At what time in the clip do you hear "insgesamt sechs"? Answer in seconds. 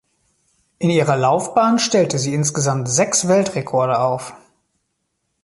2.33-3.27